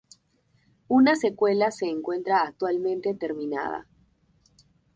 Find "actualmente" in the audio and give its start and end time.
2.41-3.13